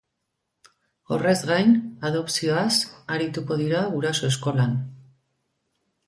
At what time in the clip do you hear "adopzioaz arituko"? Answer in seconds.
2.09-3.57